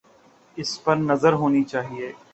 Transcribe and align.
اس 0.57 0.71
پہ 0.83 0.91
نظر 1.09 1.33
ہونی 1.33 1.63
چاہیے۔ 1.71 2.07